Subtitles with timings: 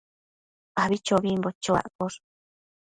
[0.83, 2.17] abichobimbo chuaccosh